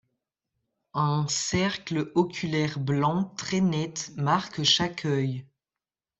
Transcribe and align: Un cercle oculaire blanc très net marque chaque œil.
Un 0.95 1.27
cercle 1.27 2.11
oculaire 2.15 2.79
blanc 2.79 3.35
très 3.37 3.61
net 3.61 4.11
marque 4.17 4.63
chaque 4.63 5.05
œil. 5.05 5.45